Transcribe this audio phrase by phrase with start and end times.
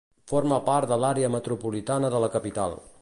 [0.31, 2.77] Forma part de l'àrea metropolitana de la capital.